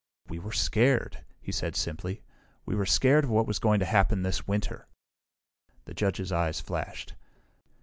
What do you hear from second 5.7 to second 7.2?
The judge's eyes flashed.